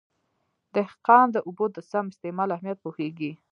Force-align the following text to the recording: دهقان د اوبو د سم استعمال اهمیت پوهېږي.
دهقان 0.75 1.27
د 1.31 1.37
اوبو 1.47 1.65
د 1.75 1.77
سم 1.91 2.05
استعمال 2.11 2.49
اهمیت 2.51 2.77
پوهېږي. 2.85 3.31